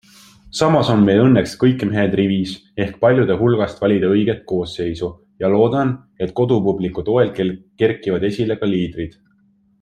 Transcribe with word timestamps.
Samas 0.59 0.87
on 0.91 1.01
meil 1.09 1.19
õnneks 1.25 1.51
kõik 1.63 1.83
mehed 1.89 2.15
rivis 2.19 2.53
ehk 2.85 2.97
paljude 3.05 3.35
hulgast 3.41 3.83
valida 3.85 4.09
õiget 4.15 4.41
koosseisu 4.53 5.11
ja 5.45 5.53
loodan, 5.57 5.93
et 6.27 6.35
kodupubliku 6.41 7.05
toel 7.11 7.31
kerkivad 7.41 8.27
esile 8.33 8.59
ka 8.65 8.73
liidrid. 8.75 9.15